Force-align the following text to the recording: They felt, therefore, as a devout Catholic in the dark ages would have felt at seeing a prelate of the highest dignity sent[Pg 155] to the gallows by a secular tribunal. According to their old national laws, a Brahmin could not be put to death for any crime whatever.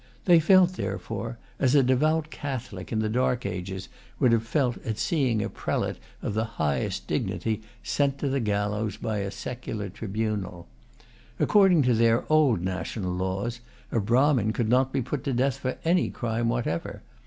They 0.25 0.39
felt, 0.39 0.77
therefore, 0.77 1.37
as 1.59 1.75
a 1.75 1.83
devout 1.83 2.31
Catholic 2.31 2.91
in 2.91 2.97
the 3.01 3.07
dark 3.07 3.45
ages 3.45 3.87
would 4.19 4.31
have 4.31 4.41
felt 4.47 4.83
at 4.83 4.97
seeing 4.97 5.43
a 5.43 5.47
prelate 5.47 5.97
of 6.23 6.33
the 6.33 6.43
highest 6.57 7.05
dignity 7.05 7.61
sent[Pg 7.83 8.17
155] 8.17 8.17
to 8.17 8.29
the 8.29 8.39
gallows 8.39 8.97
by 8.97 9.17
a 9.19 9.29
secular 9.29 9.89
tribunal. 9.89 10.67
According 11.39 11.83
to 11.83 11.93
their 11.93 12.23
old 12.33 12.63
national 12.63 13.13
laws, 13.13 13.59
a 13.91 13.99
Brahmin 13.99 14.53
could 14.53 14.69
not 14.69 14.91
be 14.91 15.03
put 15.03 15.23
to 15.25 15.33
death 15.33 15.57
for 15.59 15.77
any 15.85 16.09
crime 16.09 16.49
whatever. 16.49 17.03